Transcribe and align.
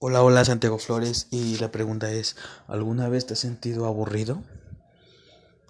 Hola, 0.00 0.24
hola 0.24 0.44
Santiago 0.44 0.78
Flores 0.78 1.28
y 1.30 1.56
la 1.58 1.70
pregunta 1.70 2.10
es, 2.10 2.34
¿alguna 2.66 3.08
vez 3.08 3.26
te 3.26 3.34
has 3.34 3.38
sentido 3.38 3.86
aburrido? 3.86 4.42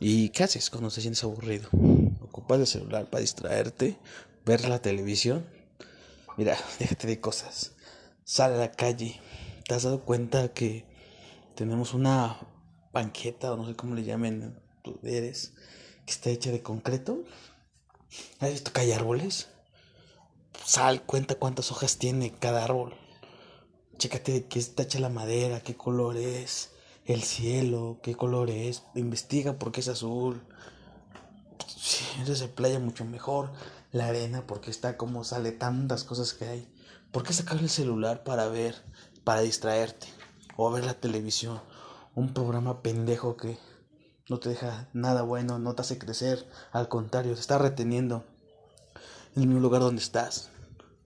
¿Y 0.00 0.30
qué 0.30 0.44
haces 0.44 0.70
cuando 0.70 0.90
te 0.90 1.02
sientes 1.02 1.22
aburrido? 1.24 1.68
¿Ocupas 2.22 2.58
el 2.58 2.66
celular 2.66 3.10
para 3.10 3.20
distraerte? 3.20 3.98
¿Ver 4.46 4.66
la 4.66 4.80
televisión? 4.80 5.44
Mira, 6.38 6.56
déjate 6.78 7.06
de 7.06 7.20
cosas. 7.20 7.72
Sal 8.24 8.54
a 8.54 8.56
la 8.56 8.72
calle. 8.72 9.20
¿Te 9.68 9.74
has 9.74 9.82
dado 9.82 10.00
cuenta 10.00 10.48
que 10.54 10.86
tenemos 11.54 11.92
una 11.92 12.38
banqueta 12.94 13.52
o 13.52 13.56
no 13.58 13.66
sé 13.66 13.76
cómo 13.76 13.94
le 13.94 14.04
llamen 14.04 14.58
tú 14.82 14.98
eres 15.02 15.52
que 16.06 16.12
está 16.12 16.30
hecha 16.30 16.50
de 16.50 16.62
concreto? 16.62 17.24
¿Has 18.40 18.50
visto 18.50 18.72
que 18.72 18.80
hay 18.80 18.92
árboles? 18.92 19.48
Sal, 20.64 21.02
cuenta 21.02 21.34
cuántas 21.34 21.70
hojas 21.70 21.98
tiene 21.98 22.32
cada 22.32 22.64
árbol 22.64 23.03
Chécate 23.96 24.32
de 24.32 24.46
qué 24.46 24.58
está 24.58 24.82
hecha 24.82 24.98
la 24.98 25.08
madera, 25.08 25.60
qué 25.60 25.76
color 25.76 26.16
es, 26.16 26.70
el 27.06 27.22
cielo, 27.22 28.00
qué 28.02 28.14
color 28.14 28.50
es. 28.50 28.82
Investiga 28.94 29.58
por 29.58 29.72
qué 29.72 29.80
es 29.80 29.88
azul. 29.88 30.42
Sí, 31.66 32.04
entonces 32.18 32.48
playa 32.48 32.78
mucho 32.78 33.04
mejor. 33.04 33.52
La 33.92 34.08
arena, 34.08 34.46
porque 34.46 34.70
está 34.70 34.96
como 34.96 35.22
sale 35.22 35.52
tantas 35.52 36.04
cosas 36.04 36.32
que 36.32 36.46
hay. 36.46 36.68
¿Por 37.12 37.22
qué 37.22 37.32
sacar 37.32 37.58
el 37.58 37.70
celular 37.70 38.24
para 38.24 38.48
ver, 38.48 38.82
para 39.22 39.42
distraerte? 39.42 40.08
O 40.56 40.70
ver 40.70 40.84
la 40.84 40.94
televisión. 40.94 41.60
Un 42.14 42.34
programa 42.34 42.82
pendejo 42.82 43.36
que 43.36 43.58
no 44.28 44.38
te 44.40 44.48
deja 44.48 44.88
nada 44.92 45.22
bueno, 45.22 45.58
no 45.58 45.74
te 45.74 45.82
hace 45.82 45.98
crecer. 45.98 46.48
Al 46.72 46.88
contrario, 46.88 47.34
te 47.34 47.40
está 47.40 47.58
reteniendo 47.58 48.24
en 49.36 49.42
el 49.42 49.48
mismo 49.48 49.60
lugar 49.60 49.82
donde 49.82 50.02
estás. 50.02 50.50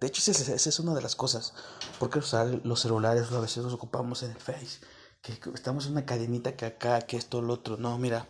De 0.01 0.07
hecho, 0.07 0.31
esa, 0.31 0.55
es 0.55 0.79
una 0.79 0.95
de 0.95 1.03
las 1.03 1.17
cosas. 1.17 1.55
¿Por 1.99 2.11
qué 2.11 2.21
usar 2.21 2.61
los 2.65 2.81
celulares 2.81 3.33
a 3.33 3.41
veces 3.41 3.65
los 3.65 3.73
ocupamos 3.73 4.23
en 4.23 4.31
el 4.31 4.37
Face? 4.37 4.81
Que 5.23 5.39
estamos 5.55 5.87
en 5.87 5.93
una 5.93 6.07
cadenita 6.07 6.57
que 6.57 6.67
acá, 6.67 7.01
que 7.01 7.17
esto, 7.17 7.43
lo 7.43 7.55
otro. 7.55 7.77
No, 7.77 7.99
mira, 7.99 8.29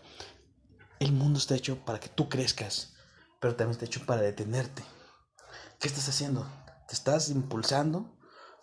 el 0.98 1.12
mundo 1.12 1.38
está 1.38 1.54
hecho 1.54 1.84
para 1.84 2.00
que 2.00 2.08
tú 2.08 2.28
crezcas, 2.28 2.94
pero 3.40 3.54
también 3.54 3.72
está 3.72 3.84
hecho 3.84 4.06
para 4.06 4.22
detenerte. 4.22 4.82
¿Qué 5.78 5.88
estás 5.88 6.08
haciendo? 6.08 6.46
¿Te 6.88 6.94
estás 6.94 7.28
impulsando 7.28 8.16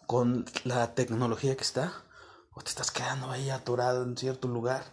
con 0.08 0.46
la 0.64 0.96
tecnología 0.96 1.56
que 1.56 1.64
está? 1.64 1.94
¿O 2.54 2.62
te 2.62 2.70
estás 2.70 2.90
quedando 2.90 3.30
ahí 3.30 3.52
atorado 3.52 4.04
en 4.04 4.18
cierto 4.18 4.48
lugar? 4.48 4.84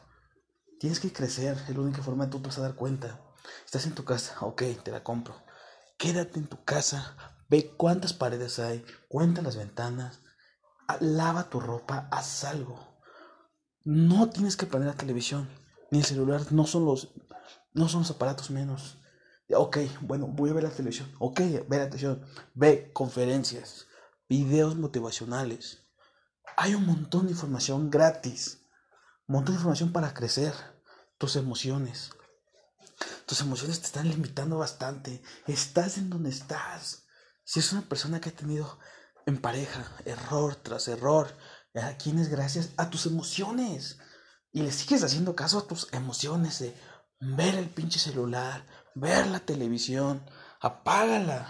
Tienes 0.78 1.00
que 1.00 1.12
crecer, 1.12 1.56
es 1.68 1.74
la 1.74 1.80
única 1.80 2.02
forma 2.02 2.26
de 2.26 2.30
tú 2.30 2.40
te 2.40 2.48
vas 2.48 2.58
a 2.58 2.62
dar 2.62 2.74
cuenta. 2.74 3.20
Estás 3.64 3.86
en 3.86 3.94
tu 3.94 4.04
casa, 4.04 4.36
ok, 4.40 4.62
te 4.82 4.90
la 4.90 5.02
compro. 5.02 5.34
Quédate 5.96 6.38
en 6.38 6.46
tu 6.46 6.62
casa, 6.64 7.16
Ve 7.52 7.70
cuántas 7.76 8.14
paredes 8.14 8.58
hay, 8.58 8.82
cuenta 9.08 9.42
las 9.42 9.56
ventanas, 9.56 10.20
lava 11.00 11.50
tu 11.50 11.60
ropa, 11.60 12.08
haz 12.10 12.44
algo. 12.44 12.80
No 13.84 14.30
tienes 14.30 14.56
que 14.56 14.64
prender 14.64 14.88
la 14.88 14.96
televisión, 14.96 15.50
ni 15.90 15.98
el 15.98 16.04
celular, 16.06 16.50
no 16.50 16.66
son 16.66 16.86
los, 16.86 17.12
no 17.74 17.90
son 17.90 18.06
aparatos 18.08 18.50
menos. 18.50 18.96
Ok, 19.54 19.80
bueno, 20.00 20.28
voy 20.28 20.48
a 20.48 20.54
ver 20.54 20.62
la 20.62 20.70
televisión. 20.70 21.14
Ok, 21.18 21.40
ve 21.40 21.76
la 21.76 21.90
televisión, 21.90 22.24
ve 22.54 22.90
conferencias, 22.94 23.86
videos 24.30 24.74
motivacionales. 24.76 25.84
Hay 26.56 26.74
un 26.74 26.86
montón 26.86 27.26
de 27.26 27.32
información 27.32 27.90
gratis, 27.90 28.64
un 29.26 29.34
montón 29.34 29.56
de 29.56 29.58
información 29.58 29.92
para 29.92 30.14
crecer 30.14 30.54
tus 31.18 31.36
emociones. 31.36 32.12
Tus 33.26 33.42
emociones 33.42 33.80
te 33.80 33.84
están 33.88 34.08
limitando 34.08 34.56
bastante. 34.56 35.20
Estás 35.46 35.98
en 35.98 36.08
donde 36.08 36.30
estás. 36.30 37.02
Si 37.44 37.60
es 37.60 37.72
una 37.72 37.82
persona 37.82 38.20
que 38.20 38.30
ha 38.30 38.36
tenido 38.36 38.78
en 39.26 39.40
pareja 39.40 39.84
error 40.04 40.56
tras 40.56 40.88
error, 40.88 41.28
¿a 41.74 41.96
quién 41.96 42.18
es 42.18 42.28
gracias? 42.28 42.70
A 42.76 42.90
tus 42.90 43.06
emociones. 43.06 43.98
Y 44.52 44.62
le 44.62 44.72
sigues 44.72 45.02
haciendo 45.02 45.34
caso 45.34 45.58
a 45.58 45.66
tus 45.66 45.92
emociones 45.92 46.58
de 46.58 46.74
ver 47.20 47.54
el 47.54 47.68
pinche 47.68 47.98
celular, 47.98 48.66
ver 48.94 49.26
la 49.28 49.40
televisión, 49.40 50.24
apágala. 50.60 51.48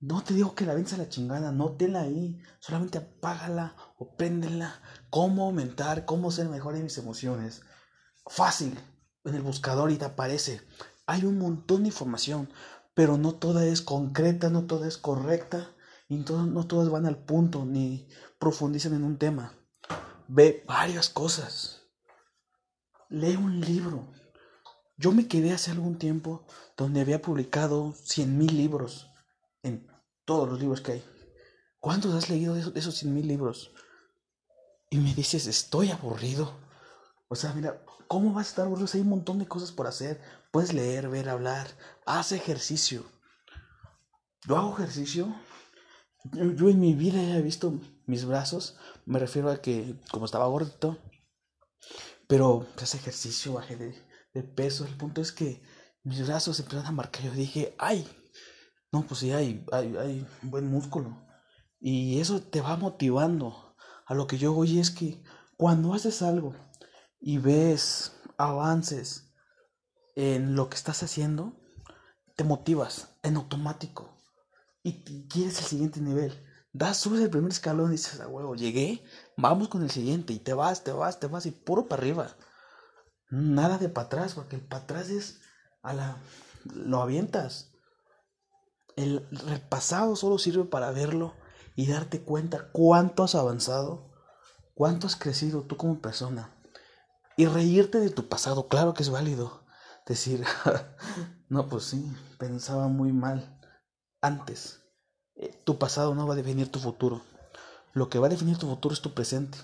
No 0.00 0.22
te 0.22 0.34
digo 0.34 0.54
que 0.54 0.66
la 0.66 0.74
venza 0.74 0.96
la 0.96 1.08
chingada, 1.08 1.50
no 1.50 1.76
tenla 1.76 2.02
ahí, 2.02 2.40
solamente 2.60 2.98
apágala 2.98 3.74
o 3.98 4.16
préndela. 4.16 4.80
¿Cómo 5.10 5.46
aumentar, 5.46 6.04
cómo 6.04 6.30
ser 6.30 6.48
mejor 6.48 6.76
en 6.76 6.84
mis 6.84 6.98
emociones? 6.98 7.62
Fácil, 8.26 8.78
en 9.24 9.34
el 9.34 9.42
buscador 9.42 9.90
y 9.90 9.96
te 9.96 10.04
aparece. 10.04 10.60
Hay 11.06 11.24
un 11.24 11.38
montón 11.38 11.82
de 11.82 11.88
información 11.88 12.50
pero 12.94 13.18
no 13.18 13.34
toda 13.34 13.66
es 13.66 13.82
concreta, 13.82 14.50
no 14.50 14.66
toda 14.66 14.88
es 14.88 14.96
correcta 14.96 15.74
y 16.08 16.16
no 16.16 16.66
todas 16.66 16.88
van 16.90 17.06
al 17.06 17.18
punto 17.18 17.64
ni 17.64 18.08
profundizan 18.38 18.94
en 18.94 19.04
un 19.04 19.18
tema. 19.18 19.52
Ve 20.28 20.64
varias 20.66 21.08
cosas. 21.08 21.82
Lee 23.08 23.36
un 23.36 23.60
libro. 23.60 24.12
Yo 24.96 25.12
me 25.12 25.26
quedé 25.26 25.52
hace 25.52 25.72
algún 25.72 25.98
tiempo 25.98 26.46
donde 26.76 27.00
había 27.00 27.20
publicado 27.20 27.94
cien 28.04 28.38
mil 28.38 28.56
libros 28.56 29.10
en 29.62 29.88
todos 30.24 30.48
los 30.48 30.60
libros 30.60 30.80
que 30.80 30.92
hay. 30.92 31.04
¿Cuántos 31.80 32.14
has 32.14 32.30
leído 32.30 32.54
de 32.54 32.78
esos 32.78 32.94
cien 32.94 33.12
mil 33.12 33.26
libros? 33.26 33.72
Y 34.88 34.98
me 34.98 35.12
dices, 35.12 35.46
estoy 35.46 35.90
aburrido. 35.90 36.56
O 37.28 37.36
sea, 37.36 37.52
mira, 37.52 37.82
¿cómo 38.08 38.32
vas 38.32 38.46
a 38.46 38.50
estar 38.50 38.66
aburrido? 38.66 38.88
hay 38.92 39.00
un 39.00 39.08
montón 39.08 39.38
de 39.38 39.48
cosas 39.48 39.72
por 39.72 39.86
hacer. 39.86 40.20
Puedes 40.50 40.72
leer, 40.72 41.08
ver, 41.08 41.28
hablar. 41.28 41.68
Haz 42.06 42.32
ejercicio. 42.32 43.04
Yo 44.46 44.56
hago 44.56 44.74
ejercicio. 44.74 45.34
Yo, 46.32 46.68
en 46.68 46.80
mi 46.80 46.94
vida 46.94 47.20
he 47.36 47.42
visto 47.42 47.80
mis 48.06 48.24
brazos. 48.24 48.76
Me 49.06 49.18
refiero 49.18 49.50
a 49.50 49.60
que 49.60 50.00
como 50.10 50.26
estaba 50.26 50.46
gordito. 50.46 50.98
Pero 52.28 52.66
hace 52.80 52.98
ejercicio, 52.98 53.54
bajé 53.54 53.76
de, 53.76 54.42
peso. 54.42 54.86
El 54.86 54.96
punto 54.96 55.20
es 55.20 55.32
que 55.32 55.62
mis 56.02 56.26
brazos 56.26 56.58
empezaron 56.60 56.86
a 56.86 56.92
marcar. 56.92 57.22
Yo 57.22 57.32
dije, 57.32 57.74
ay, 57.78 58.06
no, 58.92 59.06
pues 59.06 59.20
sí, 59.20 59.32
hay, 59.32 59.64
hay, 59.72 59.96
hay 59.96 60.26
buen 60.42 60.66
músculo. 60.66 61.26
Y 61.80 62.20
eso 62.20 62.40
te 62.40 62.60
va 62.60 62.76
motivando. 62.76 63.76
A 64.06 64.14
lo 64.14 64.26
que 64.26 64.38
yo 64.38 64.52
voy 64.52 64.78
es 64.78 64.90
que 64.90 65.22
cuando 65.56 65.94
haces 65.94 66.22
algo 66.22 66.54
y 67.26 67.38
ves 67.38 68.12
avances 68.36 69.32
en 70.14 70.56
lo 70.56 70.68
que 70.68 70.76
estás 70.76 71.02
haciendo, 71.02 71.58
te 72.36 72.44
motivas 72.44 73.16
en 73.22 73.36
automático 73.36 74.14
y 74.82 75.26
quieres 75.28 75.58
el 75.60 75.64
siguiente 75.64 76.00
nivel. 76.02 76.38
Das, 76.74 76.98
subes 76.98 77.22
el 77.22 77.30
primer 77.30 77.50
escalón 77.50 77.88
y 77.88 77.92
dices, 77.92 78.20
a 78.20 78.28
huevo, 78.28 78.54
llegué, 78.56 79.02
vamos 79.38 79.68
con 79.68 79.82
el 79.82 79.90
siguiente 79.90 80.34
y 80.34 80.38
te 80.38 80.52
vas, 80.52 80.84
te 80.84 80.92
vas, 80.92 81.18
te 81.18 81.26
vas 81.26 81.46
y 81.46 81.50
puro 81.50 81.88
para 81.88 82.02
arriba. 82.02 82.36
Nada 83.30 83.78
de 83.78 83.88
para 83.88 84.06
atrás, 84.06 84.34
porque 84.34 84.56
el 84.56 84.62
para 84.62 84.82
atrás 84.82 85.08
es 85.08 85.40
a 85.82 85.94
la... 85.94 86.18
lo 86.74 87.00
avientas. 87.00 87.72
El, 88.96 89.26
el 89.48 89.60
pasado 89.62 90.14
solo 90.14 90.36
sirve 90.36 90.64
para 90.64 90.90
verlo 90.90 91.34
y 91.74 91.86
darte 91.86 92.20
cuenta 92.20 92.68
cuánto 92.70 93.24
has 93.24 93.34
avanzado, 93.34 94.12
cuánto 94.74 95.06
has 95.06 95.16
crecido 95.16 95.62
tú 95.62 95.78
como 95.78 96.02
persona. 96.02 96.54
Y 97.36 97.46
reírte 97.46 97.98
de 97.98 98.10
tu 98.10 98.28
pasado, 98.28 98.68
claro 98.68 98.94
que 98.94 99.02
es 99.02 99.10
válido. 99.10 99.64
Decir, 100.06 100.44
no, 101.48 101.68
pues 101.68 101.84
sí, 101.84 102.12
pensaba 102.38 102.88
muy 102.88 103.12
mal 103.12 103.60
antes. 104.20 104.82
Eh, 105.34 105.60
tu 105.64 105.78
pasado 105.78 106.14
no 106.14 106.26
va 106.26 106.34
a 106.34 106.36
definir 106.36 106.70
tu 106.70 106.78
futuro. 106.78 107.22
Lo 107.92 108.08
que 108.08 108.18
va 108.18 108.26
a 108.26 108.30
definir 108.30 108.58
tu 108.58 108.68
futuro 108.68 108.92
es 108.92 109.00
tu 109.00 109.14
presente. 109.14 109.58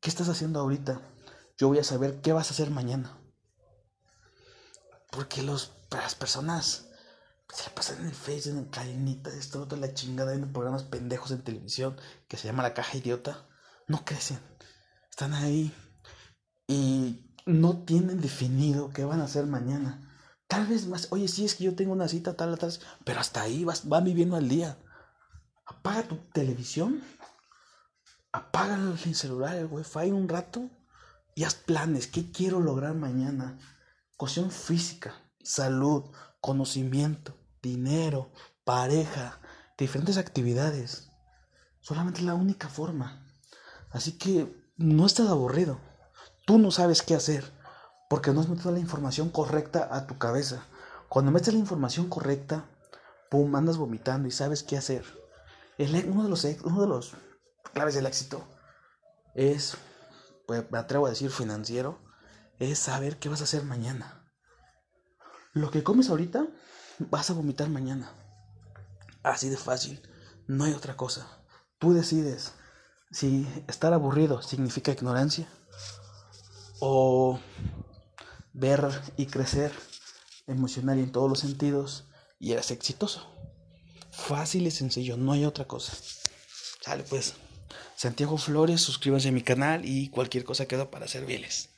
¿Qué 0.00 0.08
estás 0.08 0.28
haciendo 0.28 0.60
ahorita? 0.60 1.00
Yo 1.58 1.68
voy 1.68 1.78
a 1.78 1.84
saber 1.84 2.20
qué 2.22 2.32
vas 2.32 2.48
a 2.48 2.54
hacer 2.54 2.70
mañana. 2.70 3.18
Porque 5.10 5.42
los, 5.42 5.72
las 5.90 6.14
personas 6.14 6.88
se 7.52 7.70
pasan 7.70 8.00
en 8.00 8.06
el 8.06 8.14
Face, 8.14 8.48
en 8.48 8.58
el 8.58 8.70
cadenita, 8.70 9.30
esto, 9.30 9.66
toda 9.66 9.80
la 9.80 9.92
chingada, 9.92 10.32
en 10.32 10.52
programas 10.52 10.84
pendejos 10.84 11.30
en 11.32 11.42
televisión 11.42 12.00
que 12.28 12.38
se 12.38 12.46
llama 12.48 12.62
La 12.62 12.72
Caja 12.72 12.96
Idiota. 12.96 13.46
No 13.88 14.04
crecen. 14.04 14.40
Están 15.10 15.34
ahí 15.34 15.74
y 16.72 17.22
no 17.44 17.84
tienen 17.84 18.20
definido 18.20 18.90
qué 18.90 19.04
van 19.04 19.20
a 19.20 19.24
hacer 19.24 19.46
mañana. 19.46 20.00
Tal 20.46 20.66
vez 20.66 20.86
más, 20.86 21.08
oye, 21.10 21.28
sí 21.28 21.44
es 21.44 21.54
que 21.54 21.64
yo 21.64 21.74
tengo 21.74 21.92
una 21.92 22.08
cita 22.08 22.34
tal, 22.34 22.58
tal, 22.58 22.72
pero 23.04 23.20
hasta 23.20 23.42
ahí 23.42 23.64
vas, 23.64 23.90
va 23.90 24.00
viviendo 24.00 24.36
al 24.36 24.48
día. 24.48 24.78
Apaga 25.66 26.02
tu 26.02 26.16
televisión, 26.32 27.02
apaga 28.32 28.76
el 28.76 29.14
celular, 29.14 29.56
el 29.56 29.66
wifi 29.66 30.10
un 30.10 30.28
rato 30.28 30.70
y 31.34 31.44
haz 31.44 31.54
planes. 31.54 32.06
¿Qué 32.06 32.30
quiero 32.30 32.60
lograr 32.60 32.94
mañana? 32.94 33.58
Cuestión 34.16 34.50
física, 34.50 35.14
salud, 35.42 36.04
conocimiento, 36.40 37.34
dinero, 37.62 38.32
pareja, 38.64 39.40
diferentes 39.76 40.16
actividades. 40.16 41.10
Solamente 41.80 42.22
la 42.22 42.34
única 42.34 42.68
forma. 42.68 43.26
Así 43.90 44.12
que 44.12 44.70
no 44.76 45.06
estás 45.06 45.28
aburrido. 45.28 45.91
Tú 46.44 46.58
no 46.58 46.70
sabes 46.70 47.02
qué 47.02 47.14
hacer 47.14 47.44
porque 48.08 48.32
no 48.32 48.40
has 48.40 48.48
metido 48.48 48.72
la 48.72 48.78
información 48.78 49.30
correcta 49.30 49.88
a 49.90 50.06
tu 50.06 50.18
cabeza. 50.18 50.64
Cuando 51.08 51.30
metes 51.30 51.54
la 51.54 51.60
información 51.60 52.08
correcta, 52.08 52.66
pum, 53.30 53.54
andas 53.54 53.76
vomitando 53.76 54.28
y 54.28 54.32
sabes 54.32 54.62
qué 54.62 54.76
hacer. 54.76 55.04
El, 55.78 55.94
uno, 56.10 56.24
de 56.24 56.28
los, 56.28 56.44
uno 56.64 56.80
de 56.82 56.88
los 56.88 57.12
claves 57.72 57.94
del 57.94 58.06
éxito 58.06 58.46
es, 59.34 59.76
pues 60.46 60.70
me 60.70 60.78
atrevo 60.78 61.06
a 61.06 61.10
decir 61.10 61.30
financiero, 61.30 62.00
es 62.58 62.78
saber 62.78 63.18
qué 63.18 63.28
vas 63.28 63.40
a 63.40 63.44
hacer 63.44 63.64
mañana. 63.64 64.26
Lo 65.52 65.70
que 65.70 65.82
comes 65.82 66.10
ahorita, 66.10 66.46
vas 66.98 67.30
a 67.30 67.34
vomitar 67.34 67.68
mañana. 67.68 68.10
Así 69.22 69.48
de 69.48 69.56
fácil, 69.56 70.02
no 70.46 70.64
hay 70.64 70.72
otra 70.72 70.96
cosa. 70.96 71.26
Tú 71.78 71.94
decides 71.94 72.52
si 73.10 73.46
estar 73.68 73.92
aburrido 73.92 74.42
significa 74.42 74.92
ignorancia 74.92 75.46
o 76.84 77.38
ver 78.52 78.90
y 79.16 79.26
crecer 79.26 79.70
emocional 80.48 80.98
y 80.98 81.02
en 81.02 81.12
todos 81.12 81.30
los 81.30 81.38
sentidos 81.38 82.08
y 82.40 82.50
eres 82.50 82.72
exitoso. 82.72 83.24
Fácil 84.10 84.66
y 84.66 84.72
sencillo, 84.72 85.16
no 85.16 85.30
hay 85.30 85.44
otra 85.44 85.68
cosa. 85.68 85.92
Sale 86.80 87.04
pues. 87.04 87.34
Santiago 87.94 88.36
Flores, 88.36 88.80
suscríbanse 88.80 89.28
a 89.28 89.32
mi 89.32 89.42
canal 89.42 89.84
y 89.84 90.08
cualquier 90.08 90.42
cosa 90.42 90.66
queda 90.66 90.90
para 90.90 91.06
servirles. 91.06 91.71